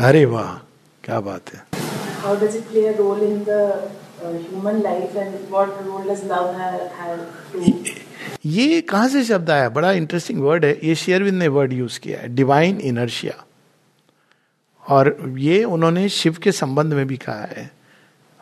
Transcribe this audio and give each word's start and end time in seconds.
अरे 0.00 0.24
वाह 0.24 0.66
क्या 1.04 1.20
बात 1.20 1.54
है। 1.54 1.66
ये 8.46 8.80
कहाँ 8.80 9.08
से 9.08 9.24
शब्द 9.24 9.50
आया? 9.50 9.68
बड़ा 9.68 9.92
इंटरेस्टिंग 9.92 10.42
वर्ड 10.42 10.64
है। 10.64 10.78
ये 10.84 10.94
शेयरविन 10.94 11.34
ने 11.34 11.48
वर्ड 11.48 11.72
यूज़ 11.72 12.00
किया 12.00 12.20
है 12.20 12.28
डिवाइन 12.28 12.80
इनर्शिया 12.80 13.44
और 14.88 15.34
ये 15.38 15.64
उन्होंने 15.64 16.08
शिव 16.08 16.36
के 16.42 16.52
संबंध 16.52 16.92
में 16.92 17.06
भी 17.06 17.16
कहा 17.16 17.42
है। 17.42 17.70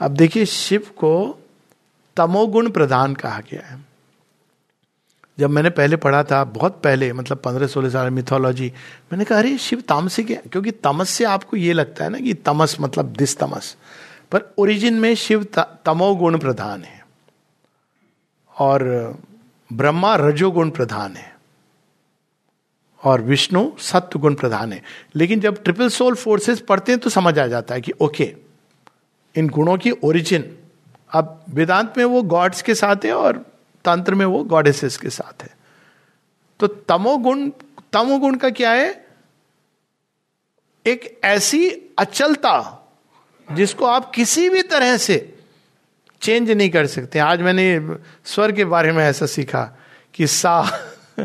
अब 0.00 0.10
देखिए 0.10 0.46
शिव 0.46 0.80
को 0.80 1.38
तमोगुण 2.16 2.70
प्रधान 2.70 3.14
कहा 3.14 3.40
गया 3.50 3.66
है। 3.66 3.89
जब 5.40 5.50
मैंने 5.50 5.70
पहले 5.70 5.96
पढ़ा 5.96 6.24
था, 6.24 6.44
बहुत 6.44 6.80
पहले 6.84 7.12
मतलब 7.12 7.38
पंद्रह 7.38 7.66
सोलह 7.66 7.90
साल 7.90 8.10
मिथोलॉजी 8.10 8.72
मैंने 9.12 9.24
कहा, 9.24 9.38
अरे, 9.38 9.58
शिव 9.58 9.80
तामसिक 9.80 10.30
है 10.30 10.36
क्योंकि 10.36 10.70
तमस 10.70 11.10
से 11.10 11.24
आपको 11.24 11.56
ये 11.56 11.72
लगता 11.72 12.04
है 12.04 12.10
ना 12.10 12.18
कि 12.18 12.34
तमस 12.34 12.76
मतलब 12.80 13.04
दिस 13.04 13.38
तमस। 13.38 13.76
पर 14.32 14.54
ओरिजिन 14.58 14.94
में 14.94 15.14
शिव 15.14 15.46
तमोगुण 15.58 16.38
प्रधान 16.38 16.82
है। 16.82 17.06
और 18.58 18.82
ब्रह्मा 19.72 20.16
रजोगुण 20.16 20.70
प्रधान 20.70 21.16
है। 21.16 21.36
और 23.04 23.20
विष्णु 23.20 23.70
सत्व 23.78 24.18
गुण 24.18 24.34
प्रधान 24.34 24.72
है। 24.72 24.82
लेकिन 25.14 25.40
जब 25.40 25.62
ट्रिपल 25.62 25.88
सोल 25.88 26.14
फोर्सेस 26.14 26.60
पढ़ते 26.60 26.92
हैं 26.92 27.00
तो 27.00 27.10
समझ 27.10 27.38
आ 27.38 27.46
जाता 27.46 27.74
है 27.74 27.80
कि, 27.80 27.92
ओके, 28.00 28.34
इन 29.36 29.48
गुणों 29.48 29.78
की 29.78 29.90
ओरिजिन 29.90 30.58
अब 31.10 31.44
वेदांत 31.48 31.94
में 31.98 32.04
वो 32.04 32.22
गॉड्स 32.22 32.62
के 32.62 32.74
साथ 32.74 33.04
है 33.04 33.12
और 33.12 33.49
तंत्र 33.84 34.14
में 34.14 34.26
वो 34.26 34.44
गॉडेसेस 34.44 34.96
के 34.96 35.10
साथ 35.10 35.42
है। 35.42 35.56
तो 36.60 36.66
तमोगुण 36.66 37.50
तमोगुण 37.92 38.36
का 38.36 38.50
क्या 38.50 38.70
है? 38.70 39.06
एक 40.86 41.20
ऐसी 41.24 41.70
अचलता 41.98 42.76
जिसको 43.52 43.84
आप 43.84 44.10
किसी 44.10 44.48
भी 44.48 44.62
तरह 44.62 44.96
से 44.96 45.38
चेंज 46.20 46.50
नहीं 46.50 46.70
कर 46.70 46.86
सकते। 46.86 47.18
आज 47.18 47.42
मैंने 47.42 47.96
स्वर 48.24 48.52
के 48.52 48.64
बारे 48.64 48.92
में 48.92 49.04
ऐसा 49.04 49.26
सीखा 49.26 49.78
कि 50.14 50.26
सा 50.26 50.60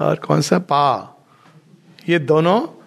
और 0.00 0.16
कौन 0.16 0.40
सा? 0.40 0.58
पा। 0.58 1.16
ये 2.08 2.18
दोनों 2.18 2.79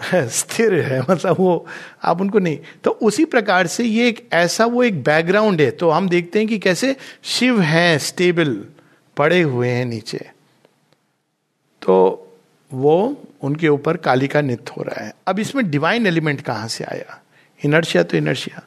स्थिर 0.14 0.74
है 0.74 1.02
मतलब 1.10 1.36
वो, 1.38 1.66
आप 2.04 2.20
उनको 2.20 2.38
नहीं। 2.38 2.58
तो 2.84 2.90
उसी 2.90 3.24
प्रकार 3.24 3.66
से 3.66 3.84
ये 3.84 4.08
एक 4.08 4.28
ऐसा 4.32 4.66
वो 4.66 4.82
एक 4.82 5.02
बैकग्राउंड 5.04 5.60
है। 5.60 5.70
तो 5.70 5.90
हम 5.90 6.08
देखते 6.08 6.38
हैं 6.38 6.48
कि 6.48 6.58
कैसे 6.58 6.96
शिव 7.22 7.60
हैं 7.60 7.98
स्टेबल 7.98 8.64
पड़े 9.16 9.42
हुए 9.42 9.68
हैं 9.68 9.86
नीचे। 9.86 10.18
तो 11.82 12.26
वो 12.72 13.22
उनके 13.42 13.68
ऊपर 13.68 13.96
काली 13.96 14.28
का 14.28 14.40
नित्य 14.40 14.72
हो 14.78 14.82
रहा 14.82 15.04
है। 15.04 15.14
अब 15.26 15.38
इसमें 15.38 15.70
डिवाइन 15.70 16.06
एलिमेंट 16.06 16.40
कहाँ 16.40 16.68
से 16.68 16.84
आया? 16.84 17.22
इनर्शिया 17.64 18.02
तो 18.02 18.16
इनर्शिया। 18.16 18.62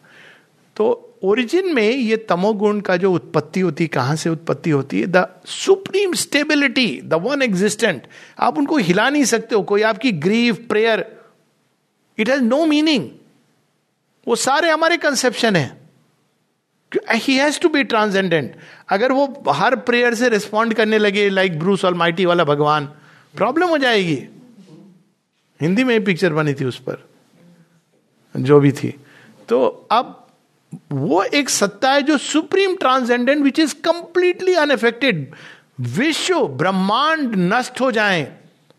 तो 0.75 1.15
ओरिजिन 1.23 1.75
में 1.75 1.91
ये 1.91 2.17
तमोगुण 2.17 2.79
का 2.79 2.97
जो 2.97 3.13
उत्पत्ति 3.13 3.59
होती 3.59 3.83
है 3.83 3.87
कहाँ 3.87 4.15
से 4.15 4.29
उत्पत्ति 4.29 4.69
होती 4.69 5.01
है? 5.01 5.07
The 5.07 5.27
supreme 5.45 6.13
stability 6.13 7.01
the 7.05 7.13
one 7.13 7.41
existent 7.41 8.03
आप 8.39 8.57
उनको 8.57 8.77
हिला 8.77 9.09
नहीं 9.09 9.25
सकते 9.25 9.55
हो। 9.55 9.61
कोई 9.61 9.81
आपकी 9.81 10.11
grief 10.11 10.55
prayer 10.69 11.22
it 12.17 12.29
has 12.29 12.41
no 12.41 12.65
meaning 12.65 13.09
वो 14.27 14.35
सारे 14.37 14.69
हमारे 14.69 14.97
कंसेप्शन 14.97 15.55
है। 15.55 15.81
He 17.11 17.35
has 17.37 17.59
to 17.59 17.69
be 17.69 17.83
transcendent 17.83 18.55
अगर 18.89 19.11
वो 19.11 19.43
हर 19.49 19.75
प्रेयर 19.85 20.15
से 20.15 20.29
रिस्पॉन्ड 20.29 20.73
करने 20.73 20.97
लगे 20.97 21.29
लाइक 21.29 21.59
ब्रूस 21.59 21.85
और 21.85 21.93
माइटी 21.93 22.25
वाला 22.25 22.43
भगवान 22.43 22.85
प्रॉब्लम 23.35 23.69
हो 23.69 23.77
जाएगी। 23.77 24.17
हिंदी 25.59 25.83
में 25.83 26.03
पिक्चर 26.03 26.33
बनी 26.33 26.53
थी 26.53 26.65
उस 26.65 26.79
पर, 26.79 27.03
जो 28.35 28.59
भी 28.59 28.71
थी। 28.71 28.93
तो 29.49 29.87
अब 29.91 30.19
वो 30.91 31.23
एक 31.23 31.49
सत्ता 31.49 31.91
है 31.91 32.01
जो 32.01 32.17
supreme 32.17 32.75
transcendent 32.75 33.43
which 33.43 33.59
is 33.59 33.73
completely 33.83 34.53
unaffected 34.55 35.31
विश्व 35.79 36.47
ब्रह्मांड 36.47 37.35
नष्ट 37.35 37.81
हो 37.81 37.91
जाए। 37.91 38.21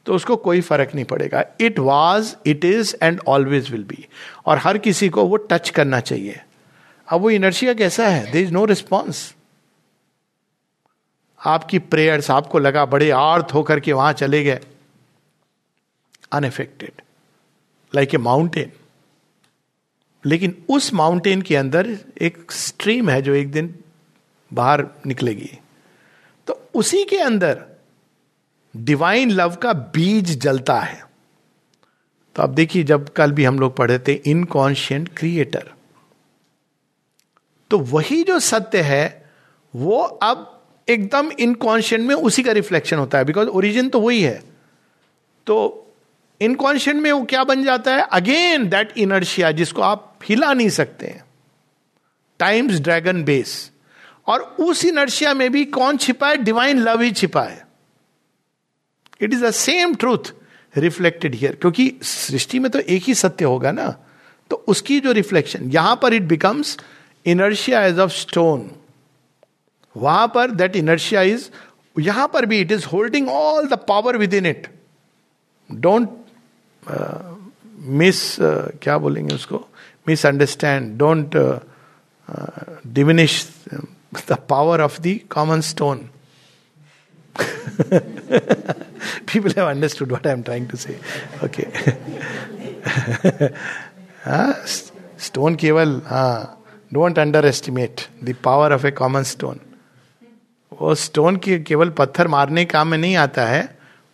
तो 0.06 0.14
उसको 0.14 0.36
कोई 0.36 0.60
फ़र्क 0.60 0.94
नहीं 0.94 1.04
पड़ेगा। 1.04 1.44
It 1.60 1.78
was 1.78 2.34
it 2.46 2.64
is 2.64 2.94
and 3.02 3.20
always 3.26 3.70
will 3.70 3.84
be 3.84 4.06
और 4.46 4.58
हर 4.58 4.78
किसी 4.78 5.08
को 5.08 5.24
वो 5.24 5.36
टच 5.36 5.70
करना 5.70 6.00
चाहिए। 6.00 6.40
अब 7.08 7.20
वो 7.20 7.30
इनर्शिया 7.30 7.74
कैसा 7.74 8.08
है? 8.08 8.30
दे 8.30 8.40
इज़ 8.40 8.52
नो 8.52 8.64
रिस्पॉन्स 8.64 9.34
आपकी 11.40 11.78
प्रेयर्स 11.78 12.30
आपको 12.30 12.58
लगा 12.58 12.84
बड़े 12.86 13.10
आर्थ 13.10 13.54
होकर 13.54 13.80
के 13.80 13.92
वहाँ 13.92 14.12
चले 14.12 14.44
गए। 14.44 14.60
अनएफेक्टेड 16.32 17.02
लाइक 17.94 18.14
ए 18.14 18.18
माउंटेन 18.18 18.72
लेकिन 20.24 20.56
उस 20.68 20.92
माउंटेन 20.94 21.42
के 21.42 21.56
अंदर 21.56 21.98
एक 22.20 22.52
स्ट्रीम 22.52 23.10
है 23.10 23.20
जो 23.22 23.34
एक 23.34 23.50
दिन 23.52 23.74
बाहर 24.52 24.86
निकलेगी। 25.06 25.50
तो 26.46 26.68
उसी 26.74 27.04
के 27.04 27.18
अंदर 27.18 27.62
डिवाइन 28.74 29.30
लव 29.30 29.54
का 29.54 29.72
बीज 29.72 30.38
जलता 30.40 30.78
है। 30.80 31.02
तो 32.36 32.42
अब 32.42 32.54
देखिए, 32.54 32.82
जब 32.82 33.08
कल 33.08 33.32
भी 33.32 33.44
हम 33.44 33.58
लोग 33.58 33.76
पढ़े 33.76 33.98
थे 33.98 34.12
इनकॉन्शियंट 34.12 35.08
क्रिएटर 35.16 35.72
तो 37.70 37.78
वही 37.78 38.22
जो 38.22 38.38
सत्य 38.38 38.80
है, 38.80 39.30
वो 39.74 39.98
अब 39.98 40.50
एकदम 40.88 41.30
इनकॉन्शियंट 41.30 42.06
में 42.06 42.14
उसी 42.14 42.42
का 42.42 42.52
रिफ्लेक्शन 42.52 42.96
होता 42.96 43.18
है 43.18 43.24
बिकॉज़ 43.24 43.48
ओरिजिन 43.48 43.88
तो 43.88 44.00
वही 44.00 44.22
है। 44.22 44.42
तो 45.46 45.80
इनकॉन्शियंट 46.40 47.00
में 47.02 47.10
वो 47.12 47.24
क्या 47.24 47.44
बन 47.44 47.64
जाता 47.64 47.94
है? 47.94 48.00
अगेन 48.02 48.68
दैट 48.68 48.98
इनर्शिया 48.98 49.50
जिसको 49.50 49.82
आप 49.82 50.18
हिला 50.24 50.52
नहीं 50.52 50.68
सकते 50.68 51.20
टाइम्स 52.40 52.80
ड्रैगन 52.80 53.24
बेस 53.24 53.70
और 54.26 54.40
उस 54.40 54.84
इनर्शिया 54.84 55.34
में 55.34 55.50
भी 55.52 55.64
कौन 55.64 55.96
छिपा 55.96 56.28
है? 56.28 56.36
डिवाइन 56.36 56.78
लव 56.78 57.00
ही 57.00 57.10
छिपा 57.12 57.42
है। 57.42 57.63
It 59.24 59.34
is 59.34 59.44
the 59.44 59.50
same 59.50 59.94
truth 59.94 60.32
reflected 60.74 61.34
here 61.34 61.56
क्योंकि 61.60 61.92
सृष्टि 62.02 62.58
में 62.58 62.70
तो 62.70 62.78
एक 62.78 63.02
ही 63.02 63.14
सत्य 63.14 63.44
होगा 63.44 63.72
ना 63.72 63.88
तो 64.50 64.56
उसकी 64.68 65.00
जो 65.00 65.12
रिफ्लेक्शन 65.12 65.70
यहाँ 65.72 65.98
पर 66.02 66.14
it 66.14 66.22
becomes 66.28 66.76
inertia 67.26 67.84
as 67.86 67.98
of 67.98 68.10
stone 68.12 68.70
वहाँ 69.96 70.26
पर 70.34 70.50
दैट 70.50 70.76
इनर्शिया 70.76 71.22
इज़ 71.34 71.48
यहाँ 71.96 72.28
पर 72.32 72.46
भी 72.46 72.60
it 72.60 72.72
is 72.72 72.86
holding 72.86 73.28
all 73.28 73.66
the 73.68 73.78
power 73.88 74.16
within 74.34 74.46
it 74.46 74.66
don't 75.70 76.08
miss 78.00 78.36
क्या 78.40 78.98
बोलेंगे 78.98 79.34
उसको 79.34 79.66
uh, 80.06 81.60
uh, 82.28 82.64
diminish 82.90 83.44
the 84.26 84.36
power 84.36 84.80
of 84.80 85.02
the 85.02 85.18
common 85.20 85.62
stone. 85.62 86.10
People 89.26 89.52
have 89.52 89.68
understood 89.68 90.10
what 90.10 90.26
I 90.26 90.30
am 90.30 90.42
trying 90.42 90.68
to 90.68 90.76
say. 90.76 90.96
Okay. 91.42 91.68
Stone 95.24 95.54
केवल 95.56 96.00
हाँ 96.06 96.60
don't 96.92 97.18
underestimate 97.46 98.00
the 98.24 98.34
power 98.44 98.72
of 98.72 98.86
a 98.86 98.90
common 98.90 99.22
stone 99.22 99.60
वो 100.72 100.94
stone 100.94 101.36
के 101.36 101.58
केवल 101.62 101.90
पत्थर 101.98 102.28
मारने 102.28 102.64
काम 102.64 102.88
में 102.88 102.98
नहीं 102.98 103.16
आता 103.16 103.46
है 103.46 103.62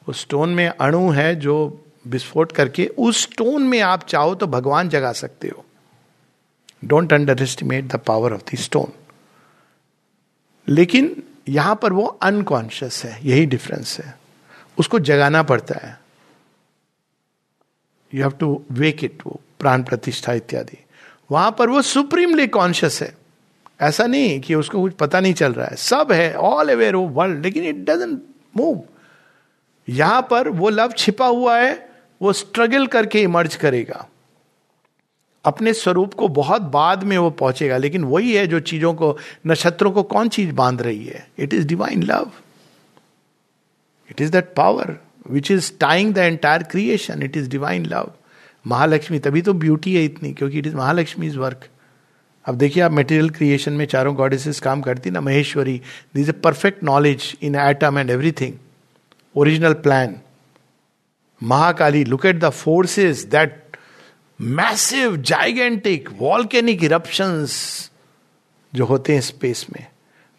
वो 0.08 0.12
स्टोन 0.12 0.50
में 0.54 0.66
अणु 0.68 1.08
है 1.10 1.34
जो 1.40 1.56
विस्फोट 2.08 2.52
करके 2.52 2.86
उस 2.98 3.22
स्टोन 3.22 3.62
में 3.62 3.80
आप 3.80 4.04
चाहो 4.08 4.34
तो 4.34 4.46
भगवान 4.46 4.88
जगा 4.88 5.12
सकते 5.22 5.48
हो 5.48 5.64
don't 6.84 7.12
underestimate 7.42 7.84
the 7.94 8.00
power 8.06 8.32
of 8.32 8.42
the 8.52 8.58
stone 8.58 8.92
लेकिन 10.68 11.14
यहाँ 11.50 11.74
पर 11.82 11.92
वो 11.92 12.04
अनकॉन्शियस 12.22 13.04
है, 13.04 13.18
यही 13.26 13.46
डिफरेंस 13.46 13.98
है। 14.00 14.14
उसको 14.78 14.98
जगाना 14.98 15.42
पड़ता 15.42 15.86
है। 15.86 15.98
You 18.14 18.22
have 18.22 18.32
to 18.32 18.62
wake 18.72 19.04
it 19.04 19.22
वो 19.26 19.40
प्राण 19.58 19.82
प्रतिष्ठा 19.82 20.32
इत्यादि। 20.32 20.84
वहाँ 21.30 21.50
पर 21.58 21.68
वो 21.68 21.82
सुप्रीमली 21.82 22.46
कॉन्शियस 22.46 23.02
है। 23.02 23.14
ऐसा 23.80 24.06
नहीं 24.06 24.40
कि 24.40 24.54
उसको 24.54 24.80
कुछ 24.80 24.92
पता 24.92 25.20
नहीं 25.20 25.34
चल 25.34 25.52
रहा 25.52 25.66
है। 25.66 25.76
सब 25.76 26.12
है 26.12 26.34
ऑल 26.34 26.68
अवेयर 26.68 26.96
वो 26.96 27.06
वर्ल्ड 27.08 27.42
लेकिन 27.42 27.64
इट 27.64 27.76
डजेंट 27.76 28.22
मूव 28.56 28.82
यहाँ 29.88 30.22
पर 30.22 30.48
वो 30.48 30.68
लव 30.68 30.92
छिपा 30.92 31.26
हुआ 31.26 31.58
है, 31.58 31.90
वो 32.22 32.32
स्ट्रगल 32.32 32.86
करके 32.86 33.22
इमर्ज 33.22 33.54
करेगा। 33.56 34.06
अपने 35.44 35.72
स्वरूप 35.74 36.14
को 36.14 36.28
बहुत 36.28 36.62
बाद 36.62 37.02
में 37.02 37.16
वो 37.18 37.30
पहुंचेगा, 37.32 37.76
लेकिन 37.76 38.04
वही 38.04 38.34
है 38.34 38.46
जो 38.46 38.60
चीज़ों 38.60 38.92
को, 38.94 39.16
नक्षत्रों 39.46 39.90
को 39.92 40.02
कौन 40.04 40.28
चीज़ 40.28 40.52
बाँध 40.54 40.82
रही 40.82 41.04
है? 41.04 41.26
It 41.38 41.54
is 41.54 41.66
divine 41.66 42.02
love 42.02 42.30
it 44.10 44.20
is 44.20 44.32
that 44.32 44.52
power 44.56 44.96
which 45.30 45.50
is 45.50 45.72
tying 45.80 46.14
the 46.14 46.18
entire 46.18 46.62
creation 46.62 47.22
it 47.22 47.36
is 47.36 47.48
divine 47.50 47.86
love 47.86 48.12
Mahalakshmi, 48.64 49.18
तभी 49.18 49.42
तो 49.42 49.52
ब्यूटी 49.54 49.94
है 49.96 50.04
इतनी, 50.04 50.32
क्योंकि 50.32 50.58
it 50.58 50.66
is 50.66 50.76
Mahalakshmi 50.76 51.26
is 51.26 51.38
work 51.38 51.68
अब 52.44 52.54
देखिए 52.54 52.82
आप 52.82 52.92
मेटेरियल 52.92 53.28
क्रिएशन 53.30 53.72
में 53.72 53.84
चारों 53.86 54.14
गॉडेसेस 54.16 54.60
काम 54.60 54.80
करती 54.82 55.10
ना, 55.10 55.20
Maheshwari 55.20 55.80
this 56.14 56.28
a 56.28 56.32
perfect 56.44 56.82
knowledge 56.84 57.36
in 57.42 57.54
atom 57.54 57.98
and 57.98 58.10
everything 58.10 58.54
original 59.34 59.72
plan 59.82 60.16
Mahakali 61.40 62.04
look 62.04 62.26
at 62.26 62.38
the 62.38 62.52
forces 62.54 63.20
that 63.32 63.69
massive, 64.42 65.16
gigantic 65.16 66.08
volcanic 66.08 66.82
eruptions 66.82 67.52
जो 68.74 68.84
होते 68.84 69.14
हैं 69.14 69.20
स्पेस 69.20 69.66
में। 69.72 69.86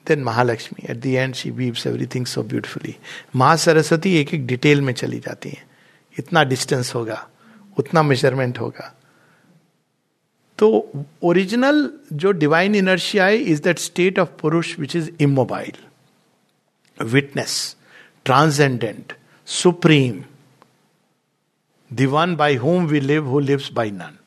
Then 0.08 0.24
Mahalakshmi 0.24 0.88
at 0.90 0.98
the 0.98 1.14
end 1.14 1.34
she 1.34 1.52
weaves 1.52 1.88
everything 1.88 2.26
so 2.26 2.44
beautifully 2.44 2.96
Maha 3.36 3.56
Saraswati 3.56 4.18
एक 4.18 4.34
एक 4.34 4.48
detail 4.48 4.82
में 4.82 4.94
चली 4.94 5.20
जाती 5.20 5.50
हैं। 5.50 5.66
इतना 6.20 6.44
डिस्टेंस 6.44 6.96
होगा 6.96 7.30
उतना 7.80 8.04
मेज़रमेंट 8.04 8.60
होगा। 8.60 8.96
तो 10.58 10.92
ओरिजिनल 11.24 11.94
जो 12.14 12.32
डिवाइन 12.32 12.76
इनर्शिया 12.76 13.26
है 13.26 13.38
is 13.38 13.62
that 13.62 13.80
state 13.80 14.20
of 14.20 14.30
Purusha 14.42 14.80
which 14.80 14.96
is 14.96 15.12
immobile 15.20 15.74
witness 17.06 17.76
transcendent 18.26 19.14
supreme 19.46 20.24
the 21.94 22.06
one 22.08 22.36
by 22.36 22.56
whom 22.56 22.86
we 22.88 23.00
live 23.00 23.28
who 23.28 23.40
lives 23.40 23.72
by 23.74 23.92
none 23.92 24.18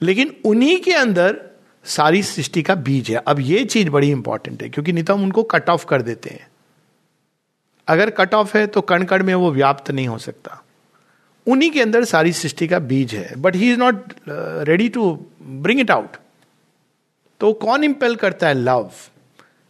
लेकिन 0.00 0.34
उन्हीं 0.44 0.78
के 0.80 0.92
अंदर 0.92 1.40
सारी 1.84 2.22
सृष्टि 2.22 2.62
का 2.62 2.74
बीज 2.76 3.10
है। 3.10 3.16
अब 3.18 3.40
ये 3.40 3.64
चीज़ 3.64 3.88
बड़ी 3.90 4.10
इंपॉर्टेंट 4.10 4.62
है, 4.62 4.68
क्योंकि 4.68 4.92
नहीं 4.92 5.04
तो 5.04 5.14
हम 5.14 5.22
उनको 5.22 5.42
कट 5.42 5.68
ऑफ़ 5.70 5.84
कर 5.86 6.02
देते 6.02 6.30
हैं। 6.30 6.48
अगर 7.88 8.10
कट 8.10 8.34
ऑफ़ 8.34 8.56
है 8.56 8.66
तो 8.66 8.80
कण 8.80 9.04
कण 9.04 9.24
में 9.24 9.34
वो 9.34 9.50
व्याप्त 9.52 9.90
नहीं 9.90 10.08
हो 10.08 10.18
सकता। 10.18 10.62
उन्हीं 11.46 11.70
के 11.70 11.80
अंदर 11.82 12.04
सारी 12.04 12.32
सृष्टि 12.32 12.68
का 12.68 12.78
बीज 12.78 13.14
है। 13.14 13.34
But 13.36 13.56
he 13.56 13.70
is 13.72 13.78
not 13.78 14.12
ready 14.28 14.88
to 14.88 15.12
bring 15.42 15.80
it 15.80 15.90
out 15.90 16.16
तो 17.40 17.52
कौन 17.52 17.84
इंपेल 17.84 18.16
करता 18.16 18.48
है? 18.48 18.54
लव 18.54 18.90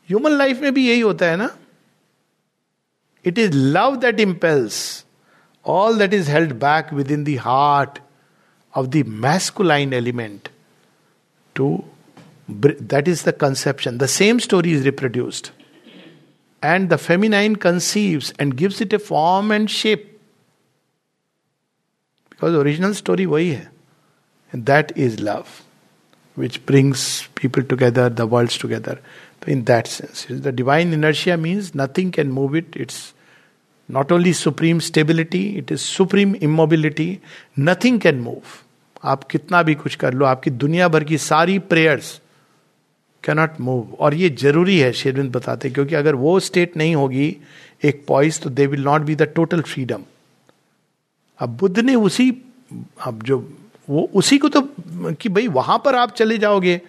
ह्यूमन 0.08 0.31
लाइफ 0.31 0.61
में 0.61 0.72
भी 0.75 0.88
यही 0.88 1.00
होता 1.00 1.26
है 1.26 1.37
ना? 1.37 1.50
It 3.25 3.38
is 3.38 3.52
love 3.55 3.96
that 3.96 4.20
impels 4.20 5.05
all 5.65 5.95
that 5.95 6.15
is 6.15 6.27
held 6.27 6.59
back 6.59 6.91
within 6.91 7.25
the 7.25 7.37
heart 7.37 8.01
of 8.75 8.91
the 8.91 9.03
masculine 9.03 9.93
element 9.93 10.49
to 11.55 11.85
that 12.49 13.07
is 13.07 13.23
the 13.23 13.33
conception. 13.33 13.99
The 13.99 14.09
same 14.09 14.41
story 14.41 14.73
is 14.73 14.85
reproduced. 14.85 15.53
And 16.62 16.91
the 16.91 16.99
feminine 16.99 17.57
conceives 17.57 18.35
and 18.39 18.57
gives 18.57 18.81
it 18.81 18.93
a 18.93 18.99
form 18.99 19.51
and 19.51 19.71
shape. 19.71 20.21
Because 22.29 22.55
original 22.55 22.95
story 22.95 23.27
why 23.27 23.69
and 24.53 24.67
that 24.67 24.97
is 24.97 25.21
love 25.21 25.63
which 26.35 26.65
brings 26.65 27.29
people 27.35 27.63
together 27.63 28.09
the 28.09 28.27
worlds 28.27 28.56
together. 28.56 29.01
In 29.47 29.65
that 29.65 29.87
sense 29.87 30.27
the 30.29 30.53
divine 30.53 30.93
inertia 30.93 31.37
means 31.37 31.75
nothing 31.75 32.11
can 32.11 32.31
move 32.31 32.55
it. 32.55 32.75
It's 32.75 33.15
not 33.97 34.13
only 34.13 34.33
supreme 34.33 34.79
stability 34.79 35.43
it 35.59 35.73
is 35.73 35.81
supreme 35.81 36.35
immobility 36.43 37.19
nothing 37.59 38.01
can 38.01 38.19
move 38.21 38.43
आप 39.05 39.25
कितना 39.25 39.63
भी 39.63 39.75
कुछ 39.75 39.95
कर 39.95 40.15
लो, 40.15 40.25
आपकी 40.27 40.51
दुनिया 40.51 40.89
भर 40.89 41.05
की 41.05 41.19
सारी 41.19 41.59
प्रेयर्स 41.59 42.21
कैनॉट 43.25 43.61
मूव 43.61 43.97
और 44.01 44.15
ये 44.15 44.29
ज़रूरी 44.31 44.79
है, 44.79 44.93
शेरविंद 44.93 45.33
बताते 45.33 45.71
क्योंकि 45.71 45.95
अगर 45.95 46.15
वो 46.15 46.39
स्टेट 46.41 46.77
नहीं 46.77 46.95
होगी, 46.95 47.37
एक 47.85 48.05
पॉइस 48.09 48.41
तो 48.43 48.51
they 48.51 48.67
will 48.67 48.85
not 48.85 49.03
be 49.03 49.15
the 49.15 49.23
total 49.35 49.61
freedom 49.63 50.05
अब 51.41 51.57
बुद्ध 51.57 51.79
ने 51.79 51.95
उसी, 51.95 52.31
अब 53.07 53.23
जो, 53.23 53.39
वो 53.89 54.11
उसी 54.15 54.39
को 54.39 54.49
तो 54.49 54.61
कि 55.13 55.29
भाई 55.29 55.49
वहाँ 55.49 55.81
पर 55.85 55.97
आप 55.97 56.13
चले 56.13 56.39
जाओगे 56.39 56.81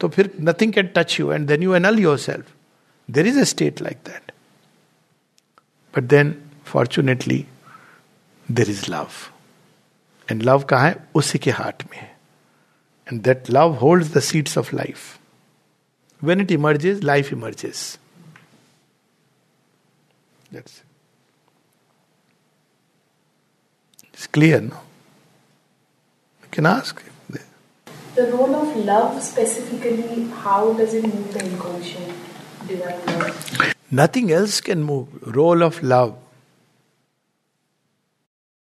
तो 0.00 0.08
फिर 0.08 0.30
nothing 0.40 0.72
can 0.72 0.88
touch 0.94 1.18
you 1.20 1.32
and 1.32 1.46
then 1.48 1.62
you 1.62 1.74
annul 1.74 1.98
your 1.98 2.18
self 2.18 2.52
there 3.08 3.26
is 3.26 3.38
a 3.40 3.44
state 3.44 3.82
like 3.82 3.96
that 4.08 4.27
But 5.97 6.03
then 6.13 6.35
fortunately 6.65 7.45
there 8.51 8.69
is 8.69 8.85
love 8.89 9.09
and 10.31 10.43
love 10.43 10.63
कहा 10.69 10.85
है 10.85 10.95
उसी 11.15 11.39
के 11.39 11.51
हार्ट 11.51 11.83
में 11.91 11.97
है 11.97 12.11
and 13.07 13.21
that 13.21 13.49
love 13.49 13.73
hold 13.81 14.13
the 14.13 14.19
seeds 14.29 14.57
of 14.57 14.73
life 14.73 15.11
When 16.21 16.39
it 16.39 16.51
emerges, 16.51 17.03
life 17.03 17.33
emerges. 17.33 17.97
That's 20.51 20.77
it. 20.77 20.83
It's 24.13 24.27
clear, 24.27 24.61
no? 24.61 24.79
You 26.43 26.47
can 26.49 26.65
ask. 26.65 27.03
The 28.15 28.31
role 28.31 28.55
of 28.55 28.77
love 28.77 29.21
specifically, 29.21 30.29
how 30.29 30.71
does 30.71 30.93
it 30.93 31.03
move 31.03 31.33
the 31.33 31.43
inconscient 31.43 32.13
divine 32.65 33.05
love? 33.07 33.73
Nothing 33.90 34.30
else 34.30 34.60
can 34.60 34.82
move. 34.82 35.08
Role 35.34 35.62
of 35.62 35.82
love 35.82 36.14